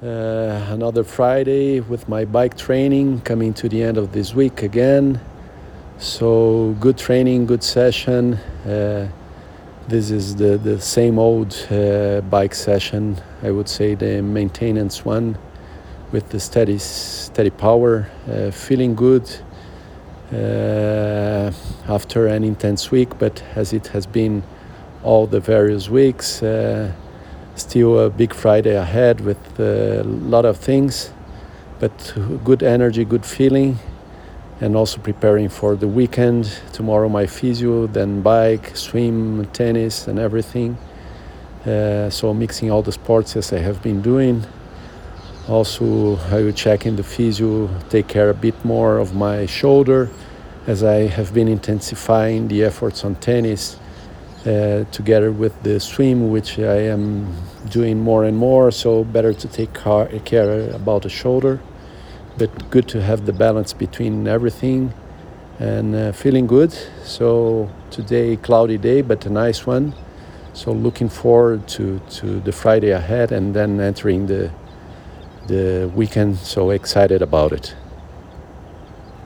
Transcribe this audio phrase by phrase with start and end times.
[0.00, 5.20] Uh, another Friday with my bike training coming to the end of this week again.
[5.98, 8.34] So, good training, good session.
[8.34, 9.08] Uh,
[9.88, 15.36] this is the, the same old uh, bike session, I would say, the maintenance one
[16.12, 19.28] with the steady, steady power, uh, feeling good
[20.32, 21.50] uh,
[21.88, 24.44] after an intense week, but as it has been
[25.02, 26.40] all the various weeks.
[27.58, 31.10] Uh, still a big Friday ahead with a lot of things,
[31.80, 33.78] but good energy, good feeling,
[34.60, 36.44] and also preparing for the weekend.
[36.72, 40.78] Tomorrow, my physio, then bike, swim, tennis, and everything.
[41.66, 44.44] Uh, so, mixing all the sports as I have been doing.
[45.48, 50.08] Also, I will check in the physio, take care a bit more of my shoulder
[50.66, 53.78] as I have been intensifying the efforts on tennis
[54.46, 57.34] uh, together with the swim, which I am
[57.70, 58.70] doing more and more.
[58.70, 59.72] So better to take
[60.24, 61.60] care about the shoulder,
[62.36, 64.92] but good to have the balance between everything
[65.58, 66.72] and uh, feeling good.
[67.04, 69.94] So today cloudy day, but a nice one.
[70.54, 74.50] So looking forward to, to the Friday ahead and then entering the
[75.48, 76.36] the weekend.
[76.38, 77.74] So excited about it.